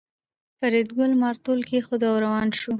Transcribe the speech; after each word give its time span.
فریدګل 0.59 1.11
مارتول 1.21 1.59
کېښود 1.69 2.01
او 2.09 2.15
روان 2.23 2.47
شو 2.59 2.69